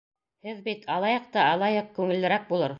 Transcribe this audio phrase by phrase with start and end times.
[0.47, 2.69] Һеҙ бит: алайыҡ та, алайыҡ, күңеллерәк булыр...